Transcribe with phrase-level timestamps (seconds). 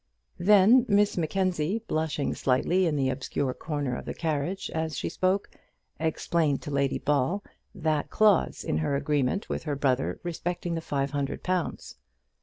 [0.39, 5.51] Then Miss Mackenzie, blushing slightly in the obscure corner of the carriage as she spoke,
[5.99, 7.43] explained to Lady Ball
[7.75, 11.97] that clause in her agreement with her brother respecting the five hundred pounds.